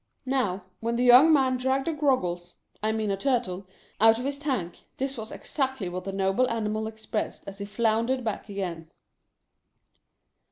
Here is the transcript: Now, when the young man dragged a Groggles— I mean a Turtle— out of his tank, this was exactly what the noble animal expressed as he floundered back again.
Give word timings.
Now, 0.25 0.63
when 0.79 0.95
the 0.95 1.03
young 1.03 1.31
man 1.31 1.57
dragged 1.57 1.87
a 1.87 1.93
Groggles— 1.93 2.55
I 2.81 2.91
mean 2.91 3.11
a 3.11 3.17
Turtle— 3.17 3.67
out 4.01 4.17
of 4.17 4.25
his 4.25 4.39
tank, 4.39 4.85
this 4.97 5.15
was 5.15 5.31
exactly 5.31 5.89
what 5.89 6.05
the 6.05 6.11
noble 6.11 6.49
animal 6.49 6.87
expressed 6.87 7.43
as 7.47 7.59
he 7.59 7.65
floundered 7.65 8.23
back 8.23 8.49
again. 8.49 8.89